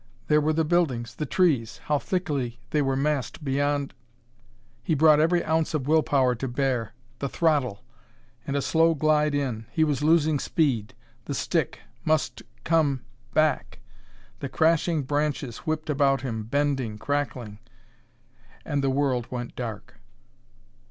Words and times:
There 0.29 0.41
were 0.41 0.51
the 0.51 0.65
buildings, 0.65 1.13
the 1.13 1.27
trees! 1.27 1.77
How 1.85 1.99
thickly 1.99 2.59
they 2.71 2.81
were 2.81 2.95
massed 2.95 3.43
beyond 3.43 3.93
He 4.81 4.95
brought 4.95 5.19
every 5.19 5.45
ounce 5.45 5.75
of 5.75 5.87
will 5.87 6.01
power 6.01 6.33
to 6.33 6.47
bear... 6.47 6.95
the 7.19 7.29
throttle! 7.29 7.83
and 8.47 8.55
a 8.55 8.63
slow 8.63 8.95
glide 8.95 9.35
in... 9.35 9.67
he 9.71 9.83
was 9.83 10.01
losing 10.03 10.39
speed... 10.39 10.95
the 11.25 11.35
stick 11.35 11.81
must 12.03 12.41
come 12.63 13.05
back! 13.35 13.77
The 14.39 14.49
crashing 14.49 15.03
branches 15.03 15.57
whipped 15.67 15.87
about 15.87 16.21
him, 16.21 16.45
bending, 16.45 16.97
crackling 16.97 17.59
and 18.65 18.83
the 18.83 18.89
world 18.89 19.27
went 19.29 19.55
dark.... 19.55 19.99